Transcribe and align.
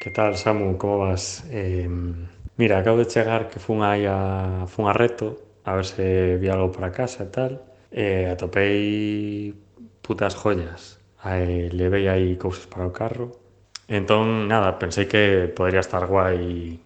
Que 0.00 0.08
tal, 0.08 0.34
Samu? 0.34 0.78
Como 0.78 0.96
vas? 1.04 1.44
Eh, 1.50 1.86
mira, 2.56 2.78
acabo 2.78 2.96
de 2.96 3.04
chegar 3.04 3.50
que 3.50 3.60
fun 3.60 3.84
aí 3.84 4.08
a, 4.08 4.64
fun 4.64 4.88
a 4.88 4.96
reto 4.96 5.28
a 5.68 5.76
ver 5.76 5.84
se 5.84 6.40
vi 6.40 6.48
algo 6.48 6.72
para 6.72 6.88
casa 6.88 7.28
e 7.28 7.30
tal. 7.36 7.52
E 7.92 8.24
eh, 8.24 8.32
atopei 8.32 9.52
putas 10.00 10.32
joyas. 10.40 10.96
Eh, 11.20 11.68
levei 11.76 12.08
aí 12.08 12.40
cousas 12.40 12.64
para 12.64 12.88
o 12.88 12.96
carro. 12.96 13.36
Entón, 13.92 14.48
nada, 14.48 14.80
pensei 14.80 15.04
que 15.04 15.52
podría 15.52 15.84
estar 15.84 16.08
guai 16.08 16.80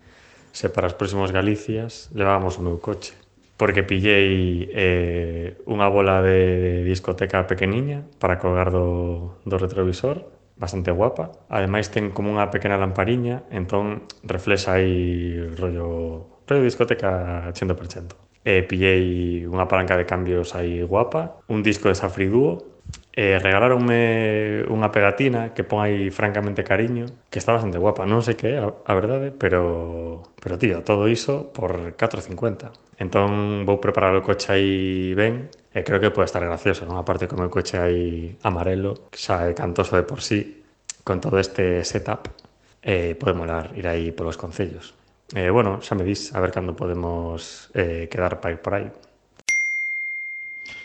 se 0.51 0.67
para 0.75 0.91
os 0.91 0.99
próximos 0.99 1.31
Galicias 1.31 2.11
levábamos 2.19 2.59
o 2.59 2.67
meu 2.67 2.79
coche 2.83 3.15
porque 3.55 3.87
pillei 3.87 4.67
eh, 4.75 5.55
unha 5.71 5.87
bola 5.87 6.19
de 6.27 6.83
discoteca 6.83 7.47
pequeniña 7.47 8.03
para 8.19 8.43
colgar 8.43 8.75
do, 8.75 9.39
do 9.47 9.57
retrovisor 9.63 10.27
bastante 10.57 10.91
guapa. 10.91 11.33
Ademais 11.51 11.91
ten 11.91 12.11
como 12.15 12.31
unha 12.31 12.51
pequena 12.51 12.79
lampariña, 12.79 13.43
entón 13.51 14.07
reflexa 14.23 14.79
aí 14.79 15.39
rollo, 15.59 16.43
rollo 16.47 16.65
discoteca 16.65 17.51
100%. 17.53 18.15
E 18.45 18.63
pillei 18.69 19.45
unha 19.49 19.67
palanca 19.67 19.97
de 19.97 20.05
cambios 20.05 20.53
aí 20.53 20.85
guapa, 20.85 21.41
un 21.49 21.65
disco 21.65 21.89
de 21.89 21.97
Safri 21.97 22.29
Duo, 22.29 22.75
e 23.15 23.39
regaláronme 23.39 24.67
unha 24.67 24.91
pegatina 24.91 25.55
que 25.55 25.63
pon 25.63 25.79
aí 25.81 26.11
francamente 26.11 26.67
cariño, 26.67 27.07
que 27.31 27.39
está 27.39 27.55
bastante 27.55 27.79
guapa, 27.79 28.03
non 28.05 28.27
sei 28.27 28.35
que 28.35 28.59
é, 28.59 28.61
a, 28.61 28.69
a 28.69 28.93
verdade, 28.99 29.31
pero 29.31 30.27
pero 30.43 30.59
tío, 30.59 30.83
todo 30.83 31.07
iso 31.07 31.55
por 31.55 31.95
4.50. 31.95 32.75
Entón 32.99 33.63
vou 33.65 33.79
preparar 33.79 34.13
o 34.19 34.23
coche 34.27 34.51
aí 34.51 35.15
ben 35.15 35.49
E 35.75 35.83
creo 35.83 35.99
que 35.99 36.15
pode 36.15 36.31
estar 36.31 36.39
gracioso, 36.39 36.87
non? 36.87 37.03
Aparte 37.03 37.27
como 37.27 37.43
o 37.43 37.51
coche 37.51 37.75
aí 37.75 38.39
amarelo, 38.47 39.11
que 39.11 39.19
é 39.19 39.51
cantoso 39.59 39.99
de 39.99 40.07
por 40.07 40.23
sí, 40.23 40.63
con 41.03 41.19
todo 41.19 41.43
este 41.43 41.83
setup, 41.83 42.31
eh, 42.79 43.19
pode 43.19 43.35
molar 43.35 43.75
ir 43.75 43.91
aí 43.91 44.15
polos 44.15 44.39
concellos. 44.39 44.95
Eh, 45.35 45.51
bueno, 45.51 45.83
xa 45.83 45.99
me 45.99 46.07
dis, 46.07 46.31
a 46.31 46.39
ver 46.39 46.55
cando 46.55 46.79
podemos 46.79 47.75
eh, 47.75 48.07
quedar 48.07 48.39
para 48.39 48.55
ir 48.55 48.63
por 48.63 48.73
aí. 48.79 48.87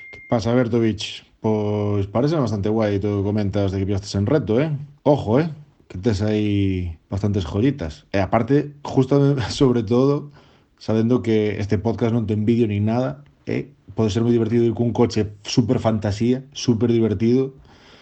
Que 0.10 0.18
pasa, 0.26 0.58
Bertovich? 0.58 1.22
Pois 1.38 2.10
parece 2.10 2.34
bastante 2.42 2.74
guai 2.74 2.98
todo 2.98 3.22
comentas 3.22 3.70
de 3.70 3.78
que 3.78 3.86
pillaste 3.86 4.10
en 4.18 4.26
reto, 4.26 4.58
eh? 4.58 4.74
Ojo, 5.06 5.38
eh? 5.38 5.54
Que 5.86 6.02
tes 6.02 6.26
aí 6.26 6.98
bastantes 7.14 7.46
joyitas. 7.46 8.10
E 8.10 8.18
aparte, 8.18 8.74
justo 8.82 9.38
sobre 9.54 9.86
todo, 9.86 10.34
sabendo 10.82 11.22
que 11.22 11.62
este 11.62 11.78
podcast 11.78 12.10
non 12.10 12.26
ten 12.26 12.42
vídeo 12.42 12.66
ni 12.66 12.82
nada, 12.82 13.22
eh? 13.46 13.70
pode 14.00 14.16
ser 14.16 14.24
moi 14.24 14.32
divertido 14.32 14.64
ir 14.64 14.72
cun 14.72 14.96
coche 14.96 15.36
super 15.44 15.84
fantasía, 15.84 16.48
super 16.56 16.88
divertido, 16.88 17.52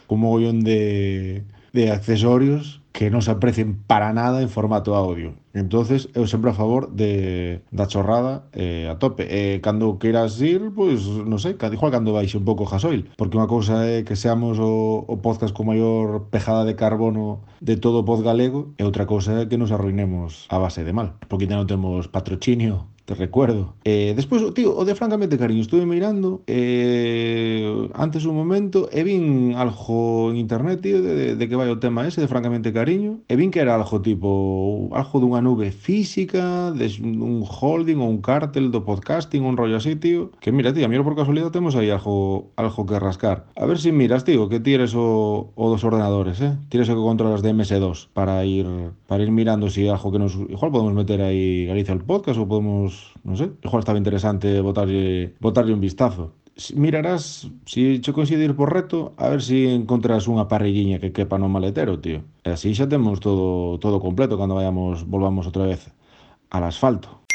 con 0.06 0.22
mogollón 0.22 0.62
de, 0.62 1.42
de 1.74 1.90
accesorios 1.90 2.86
que 2.94 3.10
non 3.10 3.26
se 3.26 3.34
aprecien 3.34 3.82
para 3.90 4.14
nada 4.14 4.46
en 4.46 4.50
formato 4.54 4.94
audio. 4.94 5.34
Entonces, 5.58 6.14
eu 6.14 6.30
sempre 6.30 6.54
a 6.54 6.58
favor 6.58 6.94
de 6.94 7.66
da 7.74 7.90
chorrada 7.90 8.46
eh, 8.54 8.86
a 8.86 9.02
tope. 9.02 9.26
E 9.26 9.58
eh, 9.58 9.58
cando 9.58 9.98
queiras 9.98 10.38
ir, 10.38 10.70
pois, 10.70 11.02
pues, 11.02 11.26
non 11.26 11.42
sei, 11.42 11.58
cando, 11.58 11.74
igual 11.74 11.90
cando 11.90 12.14
baixe 12.14 12.38
un 12.38 12.46
pouco 12.46 12.70
gasoil, 12.70 13.10
porque 13.18 13.42
unha 13.42 13.50
cousa 13.50 13.82
é 13.82 14.06
que 14.06 14.14
seamos 14.14 14.62
o, 14.62 15.02
o 15.02 15.18
podcast 15.18 15.54
con 15.54 15.66
maior 15.66 16.30
pejada 16.30 16.62
de 16.62 16.78
carbono 16.78 17.42
de 17.58 17.74
todo 17.74 18.02
o 18.02 18.06
pod 18.06 18.22
galego, 18.22 18.74
e 18.78 18.86
outra 18.86 19.10
cousa 19.10 19.34
é 19.42 19.50
que 19.50 19.58
nos 19.58 19.74
arruinemos 19.74 20.46
a 20.54 20.62
base 20.62 20.86
de 20.86 20.94
mal, 20.94 21.18
porque 21.26 21.50
non 21.50 21.66
temos 21.66 22.06
patrocinio 22.06 22.86
te 23.08 23.16
recuerdo. 23.16 23.74
Eh, 23.86 24.12
despois, 24.18 24.44
tío, 24.54 24.76
o 24.76 24.84
de 24.84 24.94
francamente 24.94 25.38
cariño, 25.38 25.62
estuve 25.62 25.86
mirando 25.86 26.44
eh, 26.46 27.88
antes 27.96 28.26
un 28.26 28.36
momento 28.36 28.92
e 28.92 29.00
vin 29.08 29.56
algo 29.56 30.28
en 30.28 30.36
internet, 30.36 30.84
tío, 30.84 31.00
de, 31.00 31.40
de 31.40 31.46
que 31.48 31.56
vai 31.56 31.72
o 31.72 31.80
tema 31.80 32.04
ese 32.04 32.20
de 32.20 32.28
francamente 32.28 32.76
cariño, 32.76 33.24
e 33.32 33.40
vin 33.40 33.48
que 33.48 33.64
era 33.64 33.80
algo 33.80 34.04
tipo, 34.04 34.92
algo 34.92 35.24
dunha 35.24 35.40
nube 35.40 35.72
física, 35.72 36.76
de 36.76 36.92
un 37.00 37.48
holding 37.48 38.04
ou 38.04 38.12
un 38.12 38.20
cártel 38.20 38.76
do 38.76 38.84
podcasting, 38.84 39.48
un 39.48 39.56
rollo 39.56 39.80
así, 39.80 39.96
tío, 39.96 40.36
que 40.44 40.52
mira, 40.52 40.76
tío, 40.76 40.84
a 40.84 40.92
mí 40.92 41.00
por 41.00 41.16
casualidade 41.16 41.56
temos 41.56 41.80
aí 41.80 41.88
algo, 41.88 42.52
algo 42.60 42.84
que 42.84 43.00
rascar. 43.00 43.48
A 43.56 43.64
ver 43.64 43.80
si 43.80 43.96
miras, 43.96 44.28
tío, 44.28 44.52
que 44.52 44.60
tires 44.60 44.92
o, 45.00 45.56
o 45.56 45.66
dos 45.72 45.88
ordenadores, 45.88 46.44
eh? 46.44 46.60
Tires 46.68 46.92
o 46.92 47.00
que 47.00 47.08
controlas 47.08 47.40
de 47.40 47.56
MS2 47.56 48.12
para 48.12 48.44
ir 48.44 48.68
para 49.08 49.24
ir 49.24 49.32
mirando 49.32 49.72
si 49.72 49.88
algo 49.88 50.12
que 50.12 50.20
nos 50.20 50.36
igual 50.36 50.76
podemos 50.76 50.92
meter 50.92 51.24
aí 51.24 51.64
Galicia 51.72 51.96
al 51.96 52.04
podcast 52.04 52.36
ou 52.36 52.52
podemos 52.52 52.97
non 53.24 53.36
sei, 53.36 53.50
igual 53.62 53.82
estaba 53.84 53.98
interesante 53.98 54.62
botarlle, 54.62 55.36
botarlle 55.40 55.74
un 55.74 55.84
vistazo. 55.84 56.34
Mirarás, 56.74 57.46
se 57.70 58.02
si 58.02 58.02
che 58.02 58.12
coincidir 58.14 58.56
por 58.56 58.74
reto, 58.74 59.14
a 59.18 59.30
ver 59.30 59.42
se 59.46 59.54
si 59.54 59.60
encontras 59.70 60.26
unha 60.26 60.50
parrilliña 60.50 60.98
que 60.98 61.14
quepa 61.14 61.38
no 61.38 61.52
maletero, 61.52 62.02
tío. 62.02 62.26
E 62.42 62.50
así 62.50 62.74
xa 62.74 62.90
temos 62.90 63.22
todo 63.22 63.78
todo 63.78 64.02
completo 64.02 64.42
cando 64.42 64.58
vayamos 64.58 65.06
volvamos 65.06 65.46
outra 65.46 65.70
vez 65.70 65.94
al 66.50 66.64
asfalto. 66.66 67.27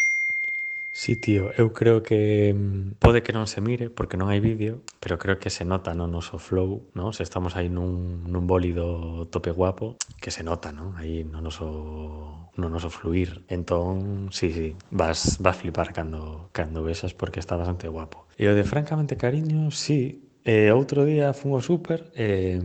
Sí, 0.94 1.16
tío, 1.16 1.50
eu 1.56 1.72
creo 1.72 2.03
que 2.03 2.53
mm, 2.53 3.00
pode 3.00 3.25
que 3.25 3.32
non 3.32 3.48
se 3.48 3.64
mire 3.64 3.88
porque 3.88 4.20
non 4.20 4.28
hai 4.28 4.44
vídeo, 4.44 4.84
pero 5.00 5.16
creo 5.16 5.41
que 5.41 5.48
se 5.48 5.64
nota 5.64 5.97
no 5.97 6.04
noso 6.04 6.36
flow, 6.36 6.84
¿no? 6.92 7.16
Se 7.16 7.25
estamos 7.25 7.56
aí 7.56 7.72
nun, 7.72 8.28
nun 8.28 8.44
bólido 8.44 9.25
tope 9.32 9.56
guapo, 9.56 9.97
que 10.20 10.28
se 10.28 10.44
nota, 10.44 10.69
¿no? 10.69 10.92
Aí 11.00 11.25
no 11.25 11.41
noso 11.41 12.52
no 12.60 12.69
noso 12.69 12.92
fluir. 12.92 13.48
Entón, 13.48 14.28
sí, 14.36 14.52
sí, 14.52 14.76
vas, 14.92 15.41
vas 15.41 15.56
flipar 15.56 15.97
cando, 15.97 16.52
cando 16.52 16.84
besas 16.84 17.16
porque 17.16 17.41
está 17.41 17.56
bastante 17.56 17.88
guapo. 17.88 18.28
E 18.36 18.44
o 18.44 18.52
de 18.52 18.64
francamente 18.69 19.16
cariño, 19.16 19.72
sí, 19.72 20.28
eh, 20.44 20.76
outro 20.76 21.08
día 21.08 21.32
fun 21.32 21.56
ao 21.56 21.64
super, 21.64 22.12
eh, 22.12 22.60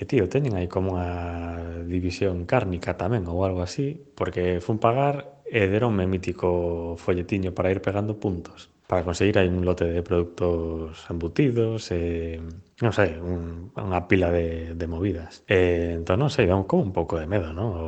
E 0.00 0.08
tío, 0.08 0.32
teñen 0.32 0.56
aí 0.56 0.64
como 0.64 0.96
unha 0.96 1.84
división 1.84 2.48
cárnica 2.48 2.96
tamén 2.96 3.28
ou 3.28 3.44
algo 3.44 3.60
así, 3.60 4.00
porque 4.16 4.56
fun 4.64 4.80
pagar 4.80 5.39
e 5.50 5.66
deronme 5.66 6.06
mítico 6.06 6.94
folletiño 6.96 7.50
para 7.50 7.74
ir 7.74 7.82
pegando 7.82 8.22
puntos. 8.22 8.70
Para 8.86 9.02
conseguir 9.02 9.38
aí 9.38 9.50
un 9.50 9.66
lote 9.66 9.86
de 9.86 10.02
produtos 10.02 11.06
embutidos, 11.10 11.90
e, 11.90 12.38
non 12.82 12.94
sei, 12.94 13.18
un, 13.18 13.74
unha 13.74 14.06
pila 14.06 14.30
de, 14.30 14.78
de 14.78 14.86
movidas. 14.86 15.42
E, 15.50 15.98
entón, 15.98 16.22
non 16.22 16.30
sei, 16.30 16.46
dá 16.46 16.54
un, 16.54 16.66
como 16.66 16.86
un 16.86 16.94
pouco 16.94 17.18
de 17.18 17.26
medo, 17.26 17.50
non? 17.50 17.68
O... 17.74 17.86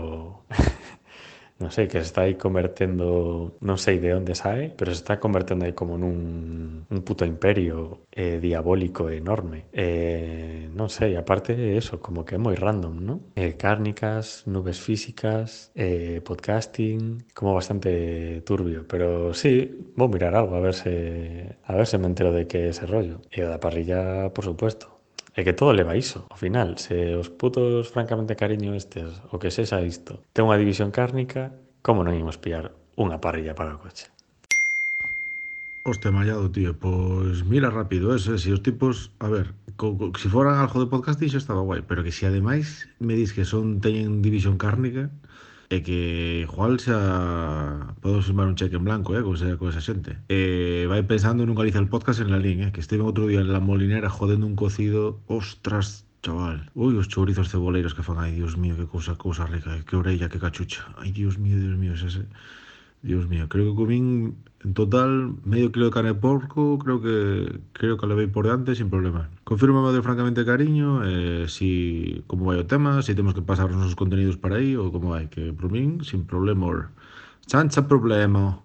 non 1.63 1.71
sei, 1.71 1.87
que 1.87 2.03
se 2.03 2.09
está 2.11 2.27
aí 2.27 2.35
convertendo, 2.35 3.55
non 3.63 3.79
sei 3.79 3.97
de 4.03 4.11
onde 4.19 4.35
sae, 4.35 4.75
pero 4.75 4.91
se 4.91 4.99
está 5.01 5.23
convertendo 5.23 5.63
aí 5.65 5.73
como 5.79 5.95
nun 5.95 6.85
un 6.91 7.01
puto 7.07 7.25
imperio 7.25 8.03
eh, 8.11 8.43
diabólico 8.43 9.09
enorme. 9.09 9.71
Eh, 9.73 10.69
non 10.75 10.91
sei, 10.91 11.15
aparte 11.15 11.55
eso, 11.79 12.03
como 12.03 12.27
que 12.27 12.35
é 12.37 12.41
moi 12.43 12.59
random, 12.59 12.95
non? 12.99 13.19
Eh, 13.39 13.55
cárnicas, 13.55 14.45
nubes 14.51 14.83
físicas, 14.83 15.71
eh, 15.79 16.19
podcasting, 16.27 17.31
como 17.33 17.55
bastante 17.55 18.43
turbio, 18.43 18.85
pero 18.91 19.33
sí, 19.33 19.71
vou 19.97 20.09
mirar 20.11 20.35
algo 20.35 20.59
a 20.59 20.61
ver 20.67 20.75
se 20.75 21.57
a 21.65 21.73
ver 21.79 21.87
se 21.87 21.99
me 21.99 22.07
entero 22.11 22.33
de 22.33 22.47
que 22.51 22.69
ese 22.69 22.85
rollo. 22.87 23.23
E 23.31 23.41
o 23.45 23.49
da 23.49 23.63
parrilla, 23.63 24.31
por 24.35 24.45
supuesto. 24.45 24.92
É 25.33 25.41
que 25.45 25.57
todo 25.57 25.73
leva 25.73 25.97
iso. 25.97 26.29
Ao 26.29 26.37
final, 26.37 26.77
se 26.77 27.17
os 27.17 27.33
putos 27.33 27.89
francamente 27.89 28.37
cariño 28.37 28.77
estes, 28.77 29.09
o 29.33 29.41
que 29.41 29.49
sexa 29.49 29.81
isto, 29.81 30.21
ten 30.37 30.45
unha 30.45 30.61
división 30.61 30.93
cárnica, 30.93 31.57
como 31.81 32.05
non 32.05 32.13
imos 32.13 32.37
pillar 32.37 32.77
unha 33.01 33.17
parrilla 33.17 33.57
para 33.57 33.73
o 33.73 33.81
coche? 33.81 34.13
Hostia, 35.89 36.13
mallado, 36.13 36.53
tío, 36.53 36.77
pois 36.77 37.49
mira 37.49 37.73
rápido 37.73 38.13
ese, 38.13 38.37
si 38.37 38.53
os 38.53 38.61
tipos, 38.61 39.09
a 39.25 39.33
ver, 39.33 39.57
co, 39.81 39.97
co, 39.97 40.13
si 40.21 40.29
foran 40.29 40.61
algo 40.61 40.85
de 40.85 40.93
podcasting 40.93 41.33
xa 41.33 41.41
estaba 41.41 41.65
guai, 41.65 41.81
pero 41.81 42.05
que 42.05 42.13
si 42.13 42.29
ademais 42.29 42.93
me 43.01 43.17
dis 43.17 43.33
que 43.33 43.49
son 43.49 43.81
teñen 43.81 44.21
división 44.21 44.61
cárnica, 44.61 45.09
E 45.75 45.81
que 45.87 46.01
igual 46.45 46.77
xa 46.85 46.99
podo 48.05 48.21
firmar 48.27 48.47
un 48.53 48.59
cheque 48.61 48.77
en 48.77 48.85
blanco, 48.89 49.17
eh, 49.17 49.25
con 49.25 49.35
esa, 49.39 49.57
con 49.57 49.73
esa 49.73 49.81
xente. 49.89 50.11
E 50.29 50.85
vai 50.93 51.03
pensando 51.13 51.41
nun 51.43 51.57
Galicia 51.57 51.81
el 51.81 51.89
podcast 51.95 52.21
en 52.21 52.29
la 52.35 52.43
lin, 52.45 52.59
eh, 52.65 52.71
que 52.75 52.85
estive 52.85 53.03
outro 53.09 53.25
día 53.31 53.41
en 53.41 53.49
la 53.55 53.65
molinera 53.69 54.13
jodendo 54.17 54.45
un 54.51 54.57
cocido, 54.63 55.03
ostras, 55.41 55.87
chaval. 56.25 56.59
Ui, 56.77 56.93
os 57.01 57.09
chourizos 57.13 57.49
ceboleiros 57.53 57.97
que 57.97 58.05
fan, 58.05 58.21
ai, 58.21 58.33
dios 58.37 58.55
mío, 58.61 58.77
que 58.77 58.85
cousa, 58.95 59.17
cousa 59.17 59.49
rica, 59.49 59.73
eh, 59.73 59.85
que 59.89 59.97
orella, 59.97 60.29
que 60.29 60.43
cachucha. 60.45 60.83
Ai, 61.01 61.11
dios 61.11 61.41
mío, 61.41 61.57
dios 61.57 61.77
mío, 61.81 61.97
ese... 61.97 62.09
ese 62.13 62.25
Dios 63.03 63.29
mío, 63.29 63.49
creo 63.49 63.71
que 63.71 63.77
comín 63.77 64.37
en 64.65 64.75
total 64.75 65.35
medio 65.45 65.73
kilo 65.73 65.87
de 65.87 65.91
carne 65.91 66.15
de 66.15 66.21
porco, 66.21 66.79
creo 66.79 67.03
que 67.03 67.61
creo 67.73 67.99
que 67.99 68.07
lo 68.07 68.15
levei 68.15 68.29
por 68.31 68.47
diante 68.47 68.75
sin 68.75 68.91
problema. 68.91 69.29
Confírmame 69.43 69.93
de 69.93 70.03
francamente 70.03 70.45
cariño, 70.45 71.03
eh, 71.05 71.47
si 71.49 72.23
como 72.29 72.47
vai 72.47 72.59
o 72.59 72.67
tema, 72.67 73.03
se 73.03 73.11
si 73.11 73.17
temos 73.19 73.35
que 73.35 73.43
pasar 73.43 73.67
os 73.67 73.77
nosos 73.77 73.99
contenidos 73.99 74.39
para 74.39 74.57
aí 74.63 74.79
ou 74.79 74.95
como 74.95 75.11
vai, 75.11 75.27
que 75.27 75.51
por 75.51 75.71
min 75.75 76.07
sin 76.07 76.23
problema. 76.31 76.95
Chancha 77.51 77.83
problema. 77.91 78.63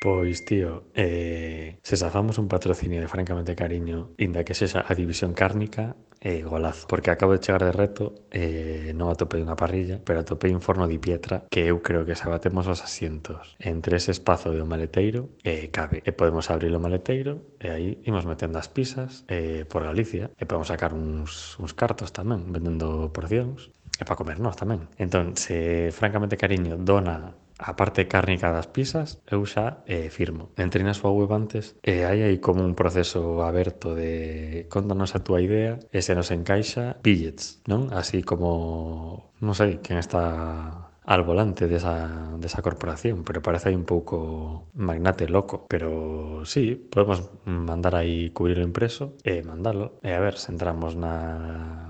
Pois, 0.00 0.44
tío, 0.44 0.84
eh, 0.94 1.80
se 1.82 1.96
safamos 1.96 2.38
un 2.38 2.46
patrocinio 2.46 3.00
de 3.00 3.08
Francamente 3.08 3.56
Cariño, 3.56 4.14
inda 4.16 4.44
que 4.46 4.54
sexa 4.54 4.84
a 4.86 4.94
división 4.94 5.34
cárnica, 5.34 5.96
eh, 6.20 6.44
golazo. 6.44 6.86
Porque 6.86 7.10
acabo 7.10 7.32
de 7.32 7.40
chegar 7.40 7.64
de 7.64 7.72
reto, 7.72 8.14
eh, 8.30 8.94
non 8.94 9.10
atopei 9.10 9.42
unha 9.42 9.58
parrilla, 9.58 9.98
pero 9.98 10.22
atopei 10.22 10.54
un 10.54 10.62
forno 10.62 10.86
de 10.86 11.02
pietra 11.02 11.50
que 11.50 11.66
eu 11.66 11.82
creo 11.82 12.06
que 12.06 12.14
se 12.14 12.22
abatemos 12.30 12.70
os 12.70 12.78
asientos 12.78 13.58
entre 13.58 13.98
ese 13.98 14.14
espazo 14.14 14.54
do 14.54 14.62
maleteiro, 14.62 15.34
eh, 15.42 15.66
cabe. 15.74 15.98
E 16.06 16.14
podemos 16.14 16.46
abrir 16.46 16.70
o 16.70 16.78
maleteiro 16.78 17.58
e 17.58 17.66
aí 17.66 17.88
imos 18.06 18.22
metendo 18.22 18.54
as 18.62 18.70
pisas 18.70 19.26
eh, 19.26 19.66
por 19.66 19.82
Galicia 19.82 20.30
e 20.38 20.46
podemos 20.46 20.70
sacar 20.70 20.94
uns, 20.94 21.58
uns 21.58 21.74
cartos 21.74 22.14
tamén 22.14 22.46
vendendo 22.54 23.10
porcións 23.10 23.74
e 23.98 24.06
para 24.06 24.14
comer 24.14 24.38
nós 24.38 24.54
tamén. 24.54 24.86
Entón, 24.94 25.34
se 25.34 25.90
francamente 25.90 26.38
cariño 26.38 26.78
dona 26.78 27.34
a 27.58 27.74
parte 27.74 28.06
cárnica 28.06 28.54
das 28.54 28.70
pizzas, 28.70 29.20
eu 29.26 29.42
xa 29.44 29.82
eh, 29.90 30.08
firmo. 30.14 30.54
Entrei 30.54 30.86
na 30.86 30.94
súa 30.94 31.10
web 31.10 31.34
antes 31.34 31.74
e 31.82 32.06
hai 32.06 32.22
aí 32.22 32.38
como 32.38 32.62
un 32.62 32.78
proceso 32.78 33.42
aberto 33.42 33.98
de 33.98 34.66
contanos 34.70 35.18
a 35.18 35.22
túa 35.26 35.42
idea 35.42 35.82
e 35.90 35.98
se 36.00 36.14
nos 36.14 36.30
encaixa 36.30 37.02
billets, 37.02 37.60
non? 37.66 37.90
Así 37.90 38.22
como, 38.22 39.34
non 39.42 39.54
sei, 39.58 39.82
quen 39.82 39.98
está 39.98 40.88
al 41.08 41.22
volante 41.24 41.66
desa, 41.66 42.36
desa 42.36 42.60
corporación, 42.60 43.24
pero 43.24 43.40
parece 43.40 43.70
aí 43.70 43.74
un 43.74 43.88
pouco 43.88 44.68
magnate 44.74 45.26
loco. 45.26 45.64
Pero 45.66 46.44
sí, 46.44 46.76
podemos 46.76 47.32
mandar 47.48 47.96
aí 47.96 48.28
cubrir 48.30 48.60
o 48.60 48.62
impreso 48.62 49.16
e 49.24 49.40
mandalo. 49.42 49.96
E 50.04 50.12
a 50.12 50.20
ver 50.20 50.36
se 50.36 50.52
entramos 50.52 51.00
na 51.00 51.87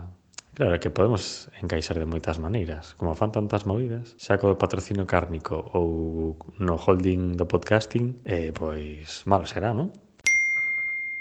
Claro, 0.58 0.80
que 0.80 0.90
podemos 0.90 1.46
encaixar 1.62 2.02
de 2.02 2.06
moitas 2.10 2.42
maneiras. 2.42 2.98
Como 2.98 3.14
fan 3.14 3.30
tantas 3.30 3.62
movidas, 3.62 4.18
xa 4.18 4.42
co 4.42 4.58
patrocinio 4.58 5.06
cárnico 5.06 5.70
ou 5.70 6.34
no 6.58 6.74
holding 6.74 7.38
do 7.38 7.46
podcasting, 7.46 8.18
eh, 8.26 8.50
pois 8.50 9.22
malo 9.22 9.46
será, 9.46 9.70
non? 9.70 9.94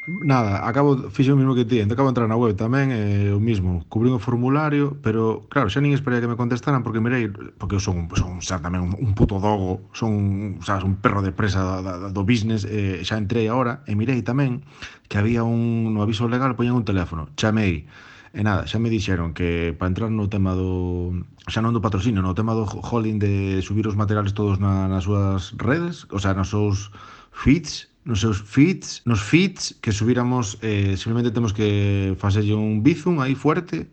Nada, 0.10 0.66
acabo, 0.66 1.14
fixo 1.14 1.38
o 1.38 1.38
mismo 1.38 1.54
que 1.54 1.70
ti, 1.70 1.78
entón 1.78 1.94
acabo 1.94 2.10
de 2.10 2.18
entrar 2.18 2.26
na 2.26 2.34
web 2.34 2.58
tamén, 2.58 2.90
eh, 2.90 3.30
o 3.30 3.38
mismo, 3.38 3.86
cubrín 3.94 4.18
o 4.18 4.24
formulario, 4.24 4.98
pero 5.06 5.46
claro, 5.54 5.70
xa 5.70 5.86
nin 5.86 5.94
esperei 5.94 6.18
que 6.18 6.26
me 6.26 6.34
contestaran 6.34 6.82
porque 6.82 6.98
mirei, 6.98 7.30
porque 7.30 7.78
eu 7.78 7.84
son, 7.84 8.10
son 8.18 8.42
xa 8.42 8.58
tamén 8.58 8.90
un, 8.90 8.98
un 8.98 9.14
puto 9.14 9.38
dogo, 9.38 9.86
son, 9.94 10.58
sabes, 10.66 10.82
un 10.82 10.98
perro 10.98 11.22
de 11.22 11.30
presa 11.30 11.62
da, 11.62 11.78
da, 11.86 12.10
do 12.10 12.24
business, 12.26 12.66
eh, 12.66 13.06
xa 13.06 13.22
entrei 13.22 13.54
agora 13.54 13.86
e 13.86 13.94
mirei 13.94 14.26
tamén 14.26 14.66
que 15.06 15.22
había 15.22 15.46
un 15.46 15.94
no 15.94 16.02
aviso 16.02 16.26
legal 16.26 16.58
poñan 16.58 16.74
un 16.74 16.88
teléfono, 16.90 17.30
chamei, 17.38 17.86
E 18.34 18.44
nada, 18.44 18.68
xa 18.68 18.80
me 18.80 18.92
dixeron 18.92 19.32
que 19.32 19.72
para 19.80 19.88
entrar 19.88 20.12
no 20.12 20.28
tema 20.28 20.52
do 20.52 21.24
xa 21.48 21.64
non 21.64 21.72
do 21.72 21.80
patrocinio, 21.80 22.20
no 22.20 22.36
tema 22.36 22.52
do 22.52 22.68
holding 22.68 23.24
de 23.24 23.64
subir 23.64 23.88
os 23.88 23.96
materiales 23.96 24.36
todos 24.36 24.60
na, 24.60 24.92
nas 24.92 25.08
súas 25.08 25.56
redes, 25.56 26.04
o 26.12 26.20
sea, 26.20 26.36
nos 26.36 26.52
seus 26.52 26.92
feeds, 27.32 27.88
nos 28.04 28.20
seus 28.20 28.44
feeds, 28.44 29.02
nos 29.08 29.24
feeds 29.24 29.80
que 29.80 29.96
subiramos 29.96 30.60
eh, 30.60 31.00
simplemente 31.00 31.32
temos 31.32 31.56
que 31.56 32.16
facerlle 32.20 32.56
un 32.56 32.84
bizum 32.84 33.24
aí 33.24 33.36
fuerte 33.36 33.88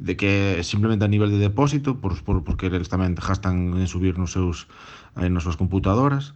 de 0.00 0.16
que 0.18 0.58
simplemente 0.66 1.04
a 1.06 1.12
nivel 1.12 1.30
de 1.30 1.38
depósito 1.38 2.02
por, 2.02 2.18
por, 2.26 2.42
porque 2.42 2.66
eles 2.66 2.90
tamén 2.90 3.14
gastan 3.14 3.78
en 3.78 3.86
subir 3.86 4.18
nos 4.18 4.34
seus 4.34 4.66
aí 5.14 5.30
nas 5.30 5.46
súas 5.46 5.54
computadoras 5.54 6.34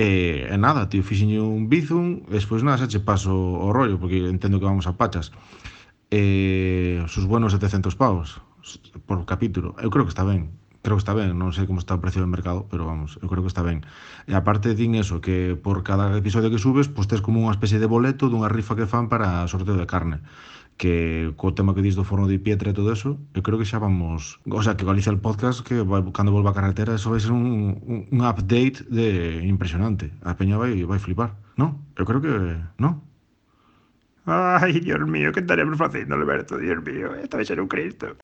E, 0.00 0.48
e 0.48 0.56
nada, 0.56 0.88
tío, 0.88 1.04
fixenlle 1.04 1.44
un 1.44 1.68
bizum, 1.68 2.24
despois 2.32 2.64
nada, 2.64 2.80
xa 2.80 2.88
che 2.88 3.04
paso 3.04 3.36
o 3.36 3.68
rollo, 3.68 4.00
porque 4.00 4.16
entendo 4.32 4.56
que 4.56 4.64
vamos 4.64 4.88
a 4.88 4.96
pachas 4.96 5.28
eh, 6.10 7.00
os 7.04 7.14
seus 7.14 7.26
buenos 7.26 7.54
700 7.54 7.94
pavos 7.94 8.42
por 9.06 9.24
capítulo. 9.24 9.74
Eu 9.80 9.90
creo 9.90 10.04
que 10.04 10.12
está 10.12 10.26
ben, 10.26 10.50
creo 10.82 10.96
que 10.96 11.04
está 11.04 11.14
ben, 11.14 11.32
non 11.38 11.54
sei 11.54 11.64
como 11.70 11.80
está 11.80 11.94
o 11.96 12.02
precio 12.02 12.20
do 12.20 12.30
mercado, 12.30 12.66
pero 12.68 12.84
vamos, 12.84 13.16
eu 13.22 13.28
creo 13.30 13.42
que 13.46 13.52
está 13.52 13.62
ben. 13.62 13.86
E 14.26 14.34
aparte 14.34 14.74
din 14.74 14.98
eso, 14.98 15.22
que 15.22 15.54
por 15.54 15.82
cada 15.86 16.12
episodio 16.18 16.50
que 16.50 16.60
subes, 16.60 16.90
pois 16.90 17.08
tes 17.08 17.22
como 17.22 17.40
unha 17.40 17.54
especie 17.54 17.78
de 17.78 17.88
boleto 17.88 18.28
dunha 18.28 18.50
rifa 18.50 18.76
que 18.76 18.90
fan 18.90 19.08
para 19.08 19.46
sorteo 19.48 19.78
de 19.78 19.86
carne 19.88 20.20
que 20.80 21.34
co 21.36 21.52
tema 21.52 21.76
que 21.76 21.84
dis 21.84 21.92
do 21.92 22.08
forno 22.08 22.24
de 22.24 22.40
Pietra 22.40 22.72
e 22.72 22.72
todo 22.72 22.88
eso, 22.88 23.20
eu 23.36 23.44
creo 23.44 23.60
que 23.60 23.68
xa 23.68 23.76
vamos, 23.76 24.40
o 24.48 24.62
sea, 24.64 24.80
que 24.80 24.88
Galicia 24.88 25.12
el 25.12 25.20
podcast 25.20 25.60
que 25.60 25.84
vai, 25.84 26.00
cando 26.16 26.32
volva 26.32 26.50
a 26.50 26.56
carretera, 26.56 26.96
eso 26.96 27.12
vai 27.12 27.20
ser 27.20 27.36
un, 27.36 27.76
un, 27.84 28.08
un 28.08 28.20
update 28.24 28.88
de 28.88 29.44
impresionante. 29.44 30.08
A 30.24 30.40
peña 30.40 30.56
vai 30.56 30.80
vai 30.88 30.96
flipar, 30.96 31.36
non? 31.60 31.84
Eu 32.00 32.08
creo 32.08 32.24
que, 32.24 32.32
non? 32.80 33.04
Ay, 34.24 34.80
Dios 34.80 35.00
mío, 35.06 35.32
¿qué 35.32 35.40
estaremos 35.40 35.80
haciendo, 35.80 36.14
Alberto? 36.14 36.56
Dios 36.58 36.82
mío, 36.82 37.14
esto 37.14 37.36
va 37.36 37.42
a 37.42 37.46
ser 37.46 37.60
un 37.60 37.68
Cristo. 37.68 38.16